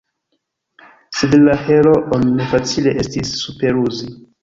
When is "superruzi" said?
3.47-4.15